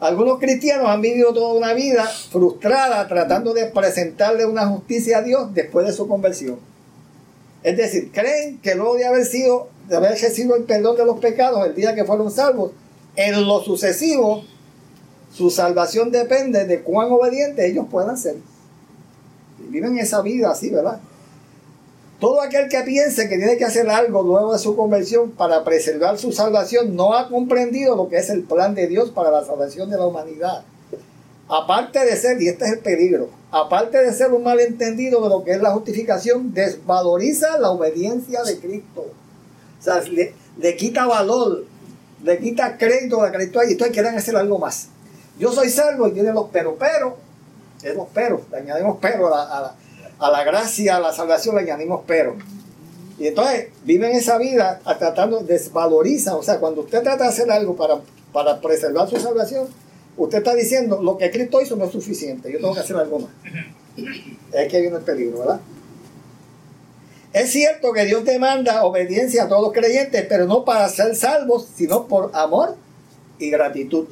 [0.00, 5.54] Algunos cristianos han vivido toda una vida frustrada tratando de presentarle una justicia a Dios
[5.54, 6.58] después de su conversión.
[7.62, 11.20] Es decir, creen que luego de haber sido, de haber recibido el perdón de los
[11.20, 12.72] pecados el día que fueron salvos,
[13.16, 14.44] en lo sucesivo
[15.32, 18.36] su salvación depende de cuán obedientes ellos puedan ser.
[19.70, 21.00] Viven esa vida así, ¿verdad?
[22.20, 26.18] Todo aquel que piense que tiene que hacer algo luego de su conversión para preservar
[26.18, 29.88] su salvación no ha comprendido lo que es el plan de Dios para la salvación
[29.88, 30.62] de la humanidad.
[31.48, 35.42] Aparte de ser, y este es el peligro, aparte de ser un malentendido de lo
[35.42, 39.06] que es la justificación, desvaloriza la obediencia de Cristo.
[39.80, 41.64] O sea, le, le quita valor,
[42.22, 44.88] le quita crédito a Cristo y entonces quieren hacer algo más.
[45.38, 47.16] Yo soy salvo y tiene los pero, pero,
[47.82, 49.74] es los pero, le añadimos pero a la,
[50.44, 52.36] gracia, a la salvación le añadimos pero.
[53.18, 57.76] Y entonces viven esa vida tratando, desvaloriza, o sea, cuando usted trata de hacer algo
[57.76, 58.00] para,
[58.32, 59.68] para preservar su salvación,
[60.16, 63.20] usted está diciendo, lo que Cristo hizo no es suficiente, yo tengo que hacer algo
[63.20, 63.30] más.
[64.52, 65.60] Es que viene el peligro, ¿verdad?
[67.32, 71.68] Es cierto que Dios demanda obediencia a todos los creyentes, pero no para ser salvos,
[71.76, 72.76] sino por amor
[73.38, 74.06] y gratitud.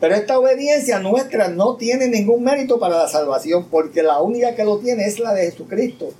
[0.00, 4.64] Pero esta obediencia nuestra no tiene ningún mérito para la salvación, porque la única que
[4.64, 6.10] lo tiene es la de Jesucristo.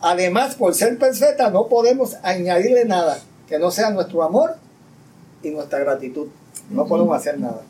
[0.00, 4.56] Además, por ser perfecta, no podemos añadirle nada que no sea nuestro amor
[5.42, 6.28] y nuestra gratitud.
[6.70, 7.62] No podemos hacer nada.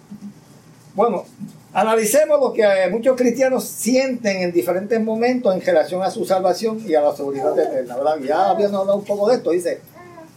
[0.94, 1.24] Bueno,
[1.72, 6.94] analicemos lo que muchos cristianos sienten en diferentes momentos en relación a su salvación y
[6.94, 7.96] a la seguridad eterna.
[7.96, 8.18] ¿verdad?
[8.20, 9.50] Ya habíamos hablado un poco de esto.
[9.50, 9.80] Dice,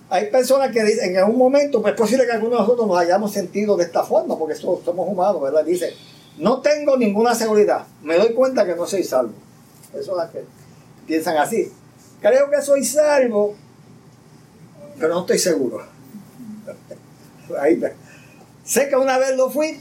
[0.10, 2.98] hay personas que dicen en algún momento, pues es posible que algunos de nosotros nos
[2.98, 5.66] hayamos sentido de esta forma, porque somos humanos, ¿verdad?
[5.66, 5.94] Dice,
[6.38, 9.34] no tengo ninguna seguridad, me doy cuenta que no soy salvo.
[9.94, 10.44] Es las que
[11.06, 11.72] piensan así.
[12.22, 13.56] Creo que soy salvo,
[14.98, 15.84] pero no estoy seguro.
[17.60, 17.82] Ahí,
[18.64, 19.80] sé que una vez lo fui,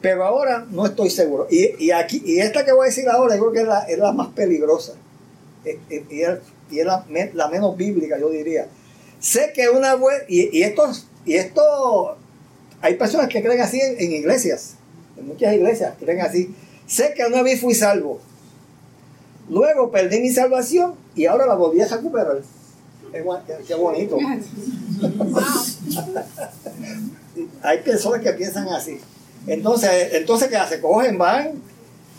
[0.00, 1.46] pero ahora no estoy seguro.
[1.50, 3.98] Y, aquí, y esta que voy a decir ahora, yo creo que es la, es
[3.98, 4.94] la más peligrosa.
[5.64, 6.38] Y, es,
[6.84, 7.04] la,
[7.34, 8.68] la menos bíblica, yo diría
[9.24, 10.22] Sé que una buena...
[10.28, 10.92] Y, esto,
[11.24, 12.18] y esto...
[12.82, 14.74] Hay personas que creen así en, iglesias.
[15.16, 16.54] En muchas iglesias creen así.
[16.86, 18.20] Sé que una vez fui salvo.
[19.48, 22.42] Luego perdí mi salvación y ahora la volví a recuperar.
[23.66, 24.18] Qué, bonito.
[27.62, 29.00] Hay personas que piensan así.
[29.46, 30.82] Entonces, entonces ¿qué hacen?
[30.82, 31.62] Cogen, van,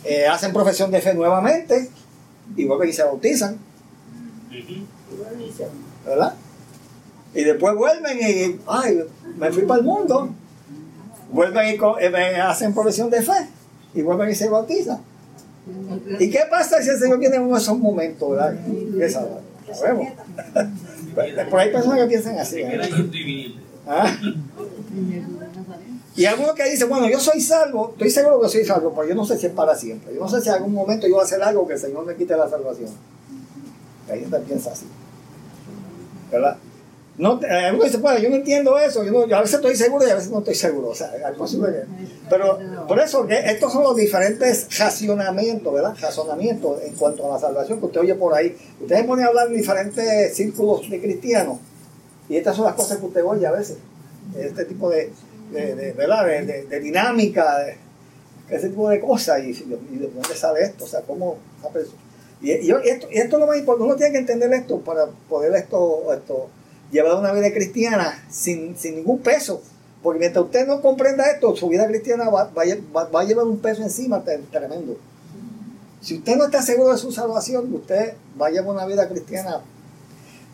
[0.02, 1.88] eh, hacen profesión de fe nuevamente
[2.56, 3.60] y vuelven y se bautizan.
[6.04, 6.34] ¿Verdad?
[7.36, 9.04] Y después vuelven y, ay,
[9.36, 10.30] me fui para el mundo.
[11.30, 13.46] Vuelven y eh, hacen profesión de fe.
[13.94, 15.00] Y vuelven y se bautizan.
[16.18, 18.56] ¿Y qué pasa si el Señor viene en esos momentos, verdad?
[18.98, 20.12] ¿Qué sabemos?
[21.50, 22.62] Por hay personas que piensan así.
[23.86, 24.16] ¿Ah?
[26.14, 29.14] Y algunos que dicen, bueno, yo soy salvo, estoy seguro que soy salvo, pero yo
[29.14, 30.14] no sé si es para siempre.
[30.14, 32.06] Yo no sé si en algún momento yo voy a hacer algo que el Señor
[32.06, 32.90] me quite la salvación.
[34.10, 34.86] Hay gente piensa así.
[36.30, 36.56] ¿Verdad?
[37.18, 40.16] No, eh, dice, bueno, yo no entiendo eso, yo, a veces estoy seguro y a
[40.16, 41.10] veces no estoy seguro, o sea,
[42.28, 45.96] pero por eso que estos son los diferentes racionamientos, ¿verdad?
[45.98, 48.54] Razonamientos en cuanto a la salvación que usted oye por ahí.
[48.80, 51.58] Usted se pone a hablar en diferentes círculos de cristianos
[52.28, 53.78] y estas son las cosas que usted oye a veces,
[54.36, 55.10] este tipo de,
[55.52, 56.26] de, ¿verdad?
[56.26, 57.64] de, dinámica,
[58.50, 61.38] ese tipo de cosas y, de dónde sale esto, o sea, cómo...
[62.42, 65.06] Y, y, esto, y esto es lo más importante, uno tiene que entender esto para
[65.28, 66.48] poder esto, esto
[66.90, 69.62] llevar una vida cristiana sin, ningún peso.
[70.02, 73.82] Porque mientras usted no comprenda esto, su vida cristiana va, va, a llevar un peso
[73.82, 74.96] encima tremendo.
[76.00, 79.62] Si usted no está seguro de su salvación, usted va a llevar una vida cristiana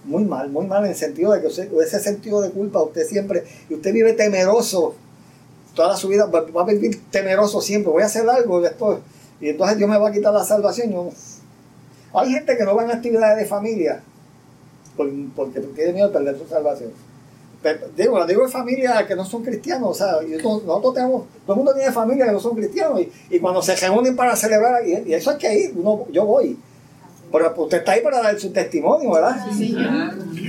[0.05, 3.45] muy mal, muy mal en el sentido de que ese sentido de culpa usted siempre,
[3.69, 4.95] y usted vive temeroso
[5.75, 8.99] toda su vida, va, a vivir temeroso siempre, voy a hacer algo después,
[9.41, 11.11] y entonces Dios me va a quitar la salvación.
[12.15, 14.03] Hay gente que no va en actividades de familia,
[14.97, 16.91] porque tiene miedo de perder su salvación.
[17.97, 21.57] digo, lo digo de familia que no son cristianos, o sea, nosotros tenemos, todo el
[21.57, 25.13] mundo tiene familia que no son cristianos y, y cuando se reúnen para celebrar, y,
[25.13, 26.57] eso hay que ir, uno, yo voy.
[27.31, 29.47] Pero usted está ahí para dar su testimonio, ¿verdad?
[29.57, 29.75] Sí,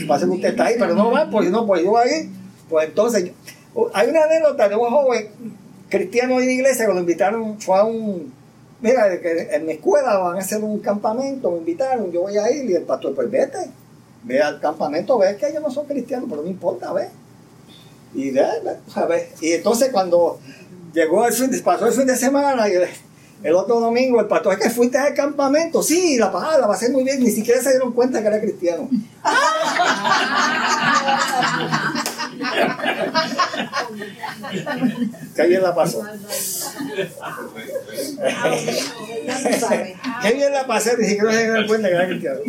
[0.05, 2.29] Pasa que usted está ahí, pero no va, pues no, pues yo ahí,
[2.69, 3.31] pues entonces,
[3.93, 5.29] hay una anécdota de un joven
[5.87, 8.33] cristiano en la iglesia que lo invitaron, fue a un,
[8.81, 12.69] mira, en mi escuela van a hacer un campamento, me invitaron, yo voy a ir
[12.69, 13.69] y el pastor, pues vete
[14.23, 17.09] ve al campamento, ve que ellos no son cristianos, pero no importa, ve.
[18.15, 18.47] Y, ve,
[19.41, 20.39] y entonces cuando
[20.93, 22.73] llegó el fin, pasó el fin de semana y
[23.43, 26.89] el, otro domingo el pastor es que fuiste al campamento, sí, la pasada la pasé
[26.89, 28.87] muy bien, ni siquiera se dieron cuenta que era cristiano.
[35.35, 36.03] Qué bien la pasó.
[40.21, 42.39] Qué bien la pasé, ni siquiera se dieron cuenta que era cristiano.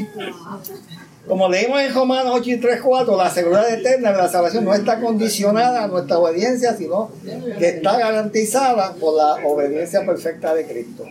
[1.26, 4.74] Como leímos en Romanos 8 y 3, 4, la seguridad eterna de la salvación no
[4.74, 7.10] está condicionada a nuestra obediencia, sino
[7.58, 11.04] que está garantizada por la obediencia perfecta de Cristo,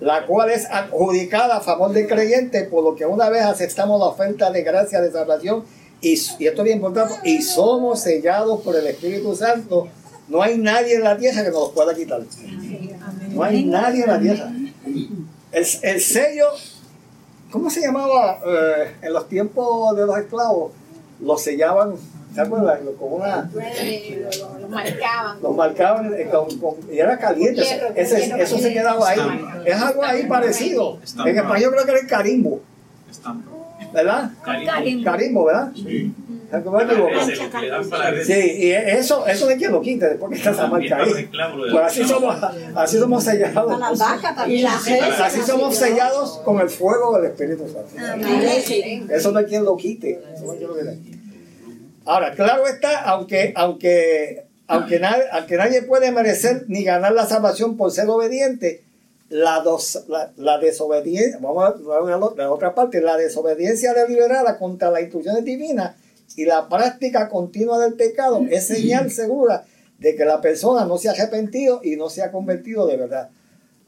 [0.00, 4.06] la cual es adjudicada a favor del creyente, por lo que una vez aceptamos la
[4.06, 5.64] oferta de gracia de salvación,
[6.00, 9.88] y, y esto es bien importante, y somos sellados por el Espíritu Santo,
[10.28, 12.22] no hay nadie en la tierra que nos los pueda quitar.
[13.28, 14.50] No hay nadie en la tierra.
[15.52, 16.46] El, el sello
[17.56, 20.72] ¿Cómo se llamaba eh, en los tiempos de los esclavos?
[21.22, 21.94] Los sellaban,
[22.34, 22.80] ¿se acuerdan?
[22.98, 23.50] Con una.
[24.60, 25.38] Los marcaban.
[25.40, 26.30] Los marcaban eh,
[26.92, 27.62] y era caliente.
[27.96, 29.46] eso se quedaba ahí.
[29.64, 30.98] Es algo ahí parecido.
[31.24, 32.60] En español creo que era el carimbo.
[33.90, 34.32] ¿Verdad?
[35.02, 35.72] Carimbo, ¿verdad?
[35.74, 36.12] Sí.
[38.24, 41.28] Sí, y eso, eso de que lo quite después que está esa marca ahí.
[41.70, 42.36] Pues así somos,
[42.74, 44.00] así somos sellados.
[45.20, 49.12] Así somos sellados con el fuego del Espíritu Santo.
[49.12, 50.20] Eso no hay quien lo quite.
[52.04, 57.76] Ahora, claro está, aunque, aunque, aunque, nadie, aunque nadie puede merecer ni ganar la salvación
[57.76, 58.84] por ser obediente,
[59.28, 64.92] la, dos, la, la, desobediencia, vamos a ver la otra parte, la desobediencia deliberada contra
[64.92, 65.96] las instrucciones divinas
[66.34, 69.64] y la práctica continua del pecado es señal segura
[69.98, 73.30] de que la persona no se ha arrepentido y no se ha convertido de verdad.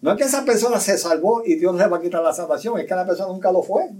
[0.00, 2.78] No es que esa persona se salvó y Dios le va a quitar la salvación,
[2.78, 3.90] es que la persona nunca lo fue.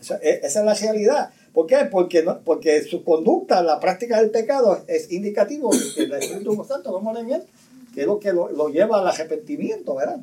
[0.00, 1.30] Esa, es la realidad.
[1.52, 1.76] ¿Por qué?
[1.90, 7.00] Porque, porque su conducta, la práctica del pecado es indicativo de que el Espíritu Santo
[7.00, 7.42] no bien,
[7.94, 10.20] que es lo que lo, lleva al arrepentimiento, ¿verdad?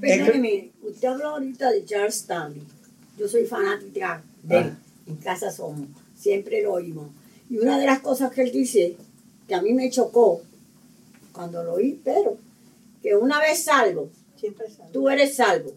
[0.00, 2.62] Perdóneme, usted habló ahorita de Charles Stanley.
[3.18, 4.72] Yo soy fanática de él.
[4.72, 7.08] Ah en casa somos, siempre lo oímos.
[7.50, 8.96] Y una de las cosas que él dice,
[9.46, 10.40] que a mí me chocó
[11.32, 12.36] cuando lo oí, pero
[13.02, 15.72] que una vez salvo, siempre tú eres salvo.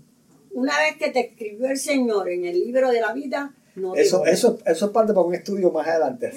[0.52, 4.26] Una vez que te escribió el Señor en el libro de la vida, no eso,
[4.26, 6.32] eso, eso es parte para un estudio más adelante.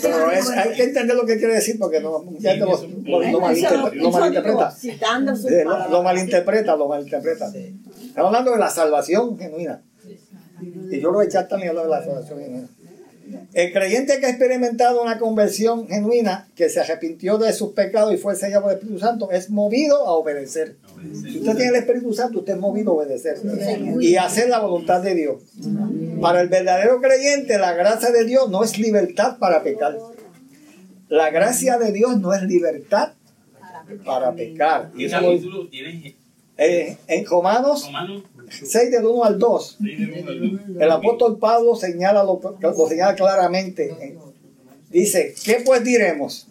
[0.00, 2.66] pero hay que entender lo que quiere decir porque no, ya lo,
[3.04, 3.94] lo, malinterpreta.
[5.90, 7.46] Lo malinterpreta, lo malinterpreta.
[7.48, 9.82] Estamos hablando de la salvación genuina.
[10.90, 12.68] Y yo lo he echado también a de la salvación genuina.
[13.54, 18.16] El creyente que ha experimentado una conversión genuina, que se arrepintió de sus pecados y
[18.16, 20.76] fue sellado por el Espíritu Santo, es movido a obedecer.
[21.12, 23.38] Si usted tiene el Espíritu Santo, usted es movido a obedecer
[24.00, 25.42] y hacer la voluntad de Dios.
[26.20, 29.96] Para el verdadero creyente, la gracia de Dios no es libertad para pecar.
[31.08, 33.12] La gracia de Dios no es libertad
[34.04, 34.90] para pecar.
[34.96, 35.16] Y eso
[36.56, 37.90] eh, en Romanos
[38.50, 39.78] 6 del 1 al 2,
[40.80, 43.94] el apóstol Pablo señala lo, lo señala claramente.
[44.90, 46.46] Dice, ¿qué pues diremos?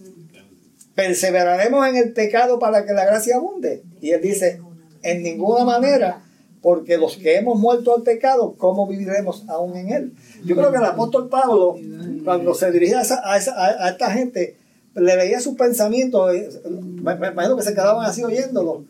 [0.96, 3.84] ¿Perseveraremos en el pecado para que la gracia abunde?
[4.02, 4.60] Y él dice,
[5.02, 6.24] en ninguna manera,
[6.62, 10.14] porque los que hemos muerto al pecado, ¿cómo viviremos aún en él?
[10.46, 11.78] Yo creo que el apóstol Pablo,
[12.24, 14.56] cuando se dirigía a, a esta gente,
[14.96, 18.86] le veía sus pensamientos, eh, me, imagino que se quedaban así oyéndolo.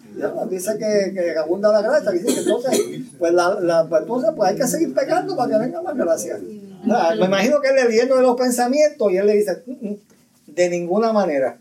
[0.49, 2.81] Dice que, que abunda la gracia, dice que entonces,
[3.17, 6.39] pues, la, la, pues, entonces pues hay que seguir pecando para que venga más gracia.
[6.39, 9.97] me imagino que le leyendo los pensamientos y él le dice, mm, mm,
[10.47, 11.57] de ninguna manera.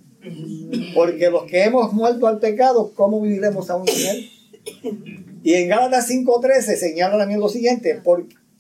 [0.94, 4.30] Porque los que hemos muerto al pecado, ¿cómo viviremos aún en él?
[5.42, 8.00] Y en Gálatas 5.13 señala también lo siguiente,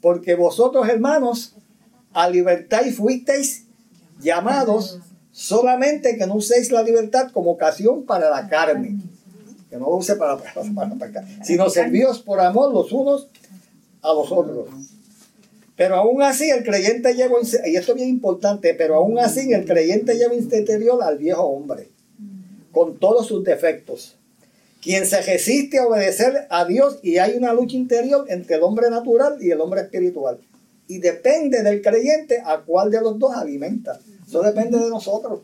[0.00, 1.54] porque vosotros hermanos,
[2.12, 3.66] a libertad fuisteis
[4.20, 5.00] llamados
[5.32, 8.98] Solamente que no uséis la libertad como ocasión para la carne.
[9.70, 13.28] Que no lo use para, para, Sino servíos por amor los unos
[14.02, 14.68] a los otros.
[15.74, 19.64] Pero aún así el creyente lleva, y esto es bien importante, pero aún así el
[19.64, 21.88] creyente lleva interior al viejo hombre,
[22.72, 24.18] con todos sus defectos,
[24.82, 28.90] quien se resiste a obedecer a Dios y hay una lucha interior entre el hombre
[28.90, 30.38] natural y el hombre espiritual.
[30.88, 33.98] y depende del creyente a cuál de los dos alimenta.
[34.32, 35.40] Eso depende de nosotros.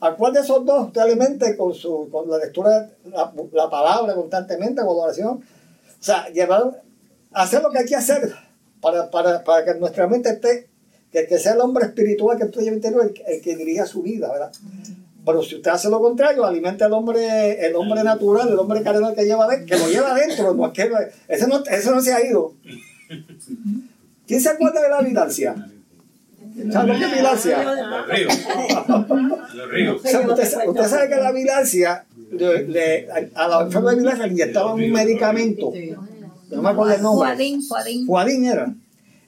[0.00, 4.14] ¿A cuál de esos dos usted alimente con, su, con la lectura, la, la palabra
[4.14, 5.32] constantemente, con la oración?
[5.36, 6.82] O sea, llevar,
[7.32, 8.34] hacer lo que hay que hacer
[8.80, 10.70] para, para, para que nuestra mente esté,
[11.12, 14.32] que, que sea el hombre espiritual que estoy interior el, el que dirija su vida,
[14.32, 14.50] ¿verdad?
[15.26, 19.14] Pero si usted hace lo contrario, alimenta al hombre, el hombre natural, el hombre carnal
[19.14, 20.90] que lleva que lo lleva adentro, no, que,
[21.28, 22.54] ese, no, ese no se ha ido.
[24.26, 25.68] ¿Quién se acuerda de la vigilancia?
[26.72, 27.62] ¿Sabe qué es vigilancia?
[27.64, 28.38] Los ríos.
[29.54, 30.02] Los ríos.
[30.04, 34.26] O sea, usted, usted sabe que la vigilancia, le, le- a la enferma de vigilancia
[34.26, 35.72] le inyectaban un medicamento,
[36.50, 38.06] no me acuerdo el nombre, Fuadín, Fuadín.
[38.06, 38.74] Fuadín era.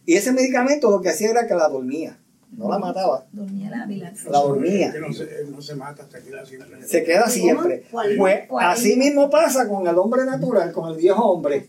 [0.07, 2.19] Y ese medicamento lo que hacía era que la dormía,
[2.57, 4.31] no la mataba, Dormía la vigilancia.
[4.31, 4.93] la dormía.
[4.93, 6.87] Que no se, no se mata hasta que la siempre.
[6.87, 7.85] se queda siempre.
[7.91, 11.69] Pues así mismo pasa con el hombre natural, con el viejo hombre.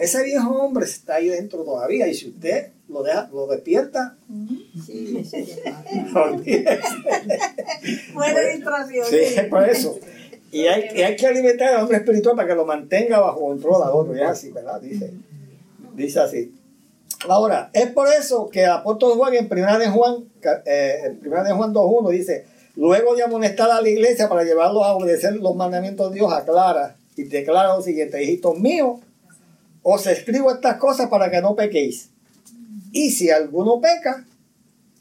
[0.00, 4.16] Ese viejo hombre está ahí dentro todavía y si usted lo deja, lo despierta,
[4.86, 6.78] Sí, es olvídese.
[8.14, 9.06] Buena distracción.
[9.10, 9.98] Sí, por eso.
[10.52, 13.82] Y hay, y hay que alimentar al hombre espiritual para que lo mantenga bajo control
[13.82, 14.16] al otro.
[14.16, 14.80] Y es así, ¿verdad?
[14.80, 15.12] Dice,
[15.94, 16.54] dice así.
[17.28, 20.24] Ahora, es por eso que el apóstol Juan en 1 de Juan,
[20.64, 24.84] eh, en 1 de Juan 2.1 dice, luego de amonestar a la iglesia para llevarlos
[24.84, 29.00] a obedecer los mandamientos de Dios, aclara y declara lo siguiente, hijitos míos,
[29.82, 32.13] os escribo estas cosas para que no pequéis.
[32.94, 34.24] Y si alguno peca,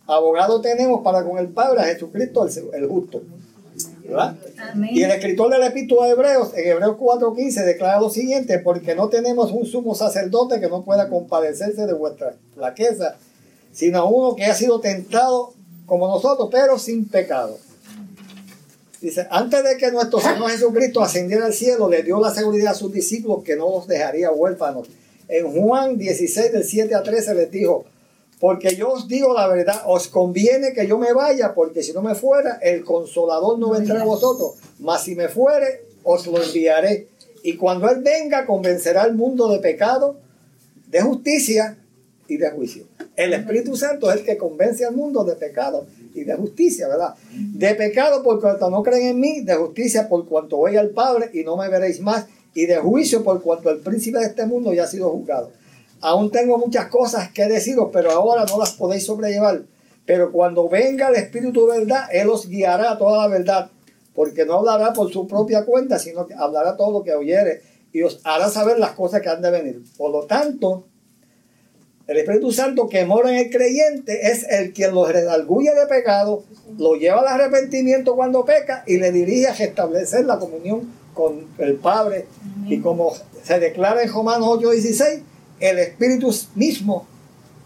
[0.08, 3.22] abogado tenemos para con el Padre a Jesucristo el, justo.
[4.04, 4.36] ¿Verdad?
[4.90, 9.10] Y el escritor del epístola de Hebreos, en Hebreos 4.15, declara lo siguiente, porque no
[9.10, 13.16] tenemos un sumo sacerdote que no pueda compadecerse de vuestra flaqueza,
[13.72, 15.54] sino uno que ha sido tentado
[15.86, 17.60] como nosotros, pero sin pecado.
[19.02, 22.76] Dice, antes de que nuestro Señor Jesucristo ascendiera al cielo, le dio la seguridad a
[22.76, 24.88] sus discípulos que no los dejaría huérfanos.
[25.28, 27.86] En Juan 16, del 7 a 13, les dijo,
[28.40, 32.02] porque yo os digo la verdad, os conviene que yo me vaya, porque si no
[32.02, 37.08] me fuera, el consolador no vendrá a vosotros, mas si me fuere, os lo enviaré.
[37.44, 40.18] Y cuando Él venga, convencerá al mundo de pecado,
[40.88, 41.78] de justicia
[42.28, 42.86] y de juicio.
[43.16, 47.16] El Espíritu Santo es el que convence al mundo de pecado y de justicia, ¿verdad?
[47.32, 51.30] De pecado por cuanto no creen en mí, de justicia por cuanto voy al Padre
[51.34, 54.74] y no me veréis más, y de juicio por cuanto el príncipe de este mundo
[54.74, 55.52] ya ha sido juzgado.
[56.02, 59.64] Aún tengo muchas cosas que deciros, pero ahora no las podéis sobrellevar.
[60.06, 63.70] Pero cuando venga el Espíritu de verdad, Él os guiará a toda la verdad,
[64.14, 67.62] porque no hablará por su propia cuenta, sino que hablará todo lo que oyere
[67.94, 69.82] y os hará saber las cosas que han de venir.
[69.98, 70.88] Por lo tanto,
[72.06, 76.44] el Espíritu Santo que mora en el creyente es el quien lo redarguye de pecado,
[76.78, 81.76] lo lleva al arrepentimiento cuando peca y le dirige a restablecer la comunión con el
[81.76, 82.28] Padre.
[82.68, 85.22] Y como se declara en Romanos 8:16,
[85.60, 87.06] el Espíritu mismo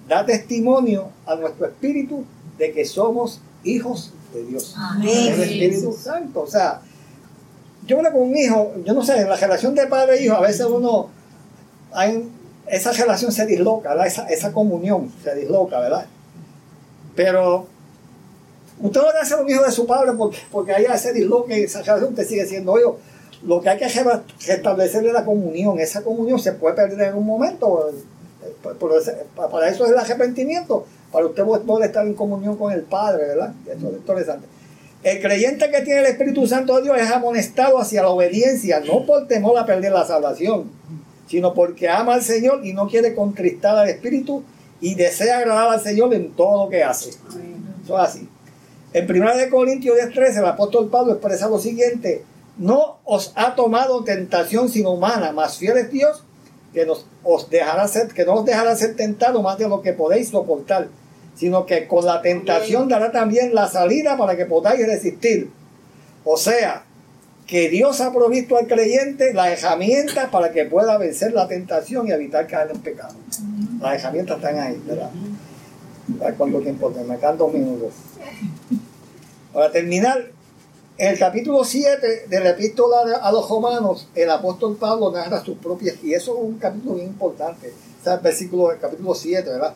[0.07, 2.23] da testimonio a nuestro espíritu
[2.57, 4.73] de que somos hijos de Dios.
[4.77, 5.33] Amén.
[5.33, 6.41] El Espíritu Santo.
[6.41, 6.81] O sea,
[7.85, 10.35] yo hablo con un hijo, yo no sé, en la relación de padre e hijo,
[10.35, 11.09] a veces uno,
[11.93, 12.29] hay,
[12.67, 14.07] esa relación se disloca, ¿verdad?
[14.07, 16.05] Esa, esa comunión se disloca, ¿verdad?
[17.15, 17.67] Pero
[18.79, 21.81] usted no le hace un hijo de su padre porque, porque haya ese disloque, esa
[21.81, 22.99] relación usted sigue siendo hijo.
[23.43, 25.79] Lo que hay que restablecerle es la comunión.
[25.79, 27.89] Esa comunión se puede perder en un momento.
[27.89, 28.53] eh,
[29.35, 33.53] Para eso es el arrepentimiento, para usted poder estar en comunión con el Padre, ¿verdad?
[33.65, 34.47] Eso es interesante.
[35.03, 39.05] El creyente que tiene el Espíritu Santo de Dios es amonestado hacia la obediencia, no
[39.05, 40.71] por temor a perder la salvación,
[41.27, 44.43] sino porque ama al Señor y no quiere contristar al Espíritu
[44.81, 47.11] y desea agradar al Señor en todo lo que hace.
[47.83, 48.27] Eso es así.
[48.93, 52.23] En 1 Corintios 10:13 el apóstol Pablo expresa lo siguiente,
[52.57, 56.23] no os ha tomado tentación sino humana, más fiel es Dios
[56.73, 59.93] que, nos, os dejará ser, que no os dejará ser tentado más de lo que
[59.93, 60.89] podéis soportar,
[61.35, 65.49] sino que con la tentación dará también la salida para que podáis resistir.
[66.23, 66.83] O sea,
[67.47, 72.11] que Dios ha provisto al creyente las herramientas para que pueda vencer la tentación y
[72.11, 73.15] evitar caer en pecado.
[73.81, 75.09] Las herramientas están ahí, ¿verdad?
[76.37, 77.93] Cuánto tiempo me quedan dos minutos.
[79.53, 80.25] Para terminar,
[80.97, 85.57] en el capítulo 7 de la epístola a los romanos, el apóstol Pablo narra sus
[85.57, 89.47] propias, y eso es un capítulo bien importante, o sea, el versículo del capítulo 7,
[89.47, 89.73] ¿verdad?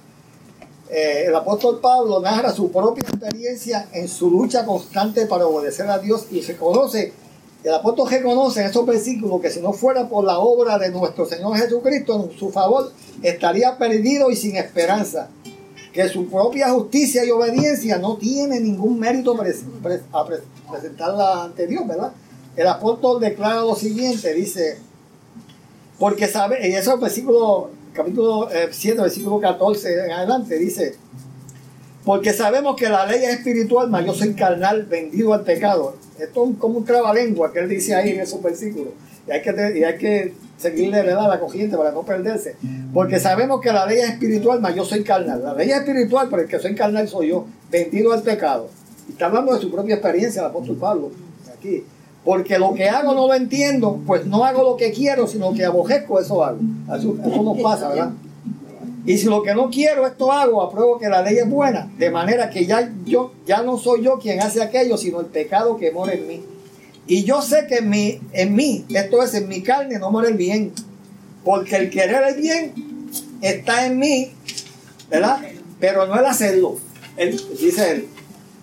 [0.90, 6.00] Eh, el apóstol Pablo narra su propia experiencia en su lucha constante para obedecer a
[6.00, 7.14] Dios y reconoce,
[7.64, 11.28] el apóstol reconoce en esos versículos que si no fuera por la obra de nuestro
[11.28, 12.92] Señor Jesucristo en su favor,
[13.22, 15.30] estaría perdido y sin esperanza.
[15.94, 19.64] Que su propia justicia y obediencia no tiene ningún mérito pres-
[20.14, 22.12] a pres- presentarla ante Dios, ¿verdad?
[22.56, 24.78] El apóstol declara lo siguiente, dice,
[26.00, 30.96] porque sabe, y esos versículos capítulo eh, 7, versículo 14 en adelante, dice,
[32.06, 35.96] porque sabemos que la ley es espiritual, mas yo soy carnal, vendido al pecado.
[36.18, 38.94] Esto es como un trabalengua que él dice ahí en esos versículos.
[39.28, 41.28] Y hay que, y hay que seguirle ¿verdad?
[41.28, 42.56] la corriente para no perderse.
[42.94, 45.44] Porque sabemos que la ley es espiritual, mas yo soy carnal.
[45.44, 48.70] La ley es espiritual, pero el que soy carnal soy yo, vendido al pecado.
[49.08, 51.12] Y está hablando de su propia experiencia el apóstol Pablo
[51.58, 51.84] aquí.
[52.24, 55.66] Porque lo que hago no lo entiendo, pues no hago lo que quiero, sino que
[55.66, 56.60] aborrezco, eso hago.
[56.88, 58.12] Eso, eso nos pasa, ¿verdad?
[59.06, 62.12] Y si lo que no quiero, esto hago, apruebo que la ley es buena, de
[62.12, 65.92] manera que ya yo ya no soy yo quien hace aquello, sino el pecado que
[65.92, 66.44] mora en mí.
[67.08, 70.28] Y yo sé que en mí, en mí, esto es en mi carne, no mora
[70.28, 70.72] el bien.
[71.44, 72.74] Porque el querer el bien
[73.42, 74.32] está en mí,
[75.10, 75.40] ¿verdad?
[75.80, 76.78] Pero no el hacerlo.
[77.60, 78.08] Dice él.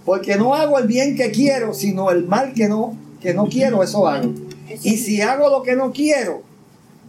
[0.04, 3.82] Porque no hago el bien que quiero, sino el mal que no, que no quiero,
[3.82, 4.32] eso hago.
[4.82, 6.42] Y si hago lo que no quiero,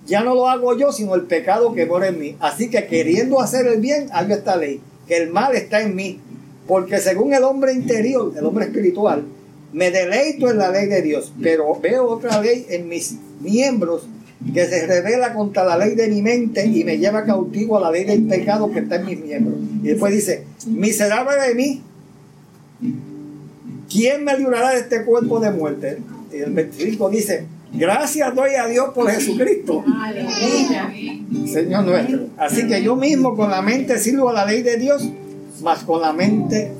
[0.06, 2.36] ya no lo hago yo, sino el pecado que mora en mí.
[2.40, 6.20] Así que queriendo hacer el bien, hago esta ley, que el mal está en mí.
[6.68, 9.24] Porque según el hombre interior, el hombre espiritual,
[9.72, 14.08] me deleito en la ley de Dios, pero veo otra ley en mis miembros
[14.54, 17.92] que se revela contra la ley de mi mente y me lleva cautivo a la
[17.92, 19.60] ley del pecado que está en mis miembros.
[19.84, 21.82] Y después dice, miserable de mí,
[23.90, 25.98] ¿quién me librará de este cuerpo de muerte?
[26.34, 29.84] Y el 25 dice, gracias doy a Dios por Jesucristo.
[31.46, 32.28] Señor nuestro.
[32.38, 35.08] Así que yo mismo con la mente sirvo a la ley de Dios,
[35.62, 36.72] más con la mente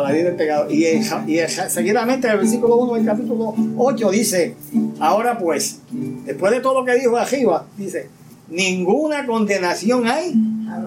[0.00, 0.70] la del pecado.
[0.70, 4.54] Y, en- y en- seguidamente en el versículo 1 del capítulo 8 dice,
[5.00, 8.08] ahora pues, después de todo lo que dijo arriba, dice,
[8.48, 10.34] ninguna condenación hay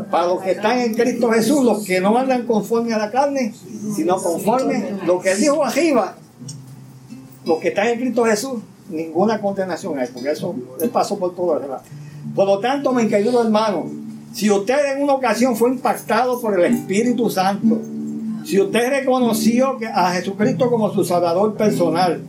[0.10, 3.54] para los que están en Cristo Jesús, los que no andan conforme a la carne,
[3.96, 6.16] sino conforme lo que dijo arriba,
[7.46, 8.54] los que están en Cristo Jesús,
[8.90, 11.82] ninguna condenación hay, porque eso le pasó por todo, ¿verdad?
[12.36, 13.86] Por lo tanto, mi querido hermano,
[14.34, 17.80] si usted en una ocasión fue impactado por el Espíritu Santo,
[18.46, 22.22] si usted reconoció a Jesucristo como su Salvador personal,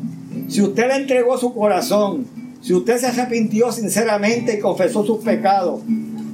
[0.48, 2.26] si usted le entregó su corazón,
[2.62, 5.82] si usted se arrepintió sinceramente y confesó sus pecados,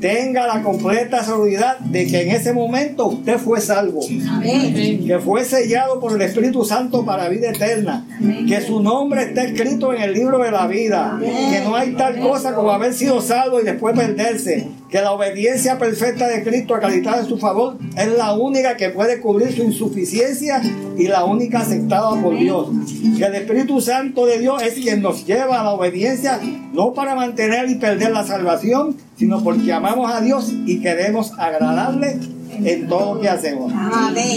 [0.00, 6.00] tenga la completa seguridad de que en ese momento usted fue salvo, que fue sellado
[6.00, 8.04] por el Espíritu Santo para vida eterna,
[8.48, 12.20] que su nombre está escrito en el libro de la vida, que no hay tal
[12.20, 17.20] cosa como haber sido salvo y después perderse, que la obediencia perfecta de Cristo acreditada
[17.20, 20.60] en su favor es la única que puede cubrir su insuficiencia
[20.98, 22.68] y la única aceptada por Dios,
[23.16, 26.38] que el Espíritu Santo de Dios es quien nos lleva a la obediencia,
[26.74, 32.18] no para mantener y perder la salvación, sino porque amamos a Dios y queremos agradarle
[32.62, 33.72] en todo lo que hacemos.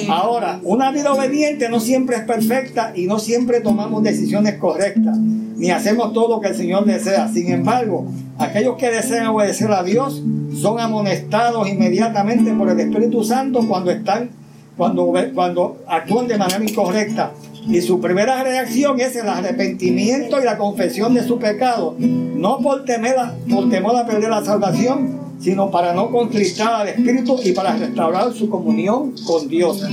[0.08, 5.18] Ahora, una vida obediente no siempre es perfecta y no siempre tomamos decisiones correctas,
[5.56, 7.28] ni hacemos todo lo que el Señor desea.
[7.28, 10.22] Sin embargo, aquellos que desean obedecer a Dios
[10.54, 14.30] son amonestados inmediatamente por el Espíritu Santo cuando están,
[14.78, 17.32] cuando, cuando actúan de manera incorrecta.
[17.68, 22.86] Y su primera reacción es el arrepentimiento y la confesión de su pecado, no por
[22.86, 23.16] temer
[23.50, 28.34] por temor a perder la salvación, sino para no contristar al Espíritu y para restaurar
[28.34, 29.84] su comunión con Dios.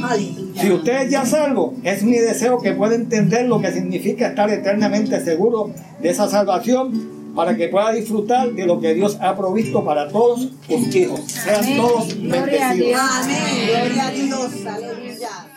[0.61, 4.51] Si usted es ya salvo, es mi deseo que pueda entender lo que significa estar
[4.51, 5.70] eternamente seguro
[6.01, 10.49] de esa salvación para que pueda disfrutar de lo que Dios ha provisto para todos
[10.68, 11.20] sus hijos.
[11.26, 12.76] Sean todos Gloria a bendecidos.
[12.76, 13.01] Dios.
[13.01, 13.68] Amén.
[13.68, 14.66] Gloria a Dios.
[14.66, 15.51] Aleluya.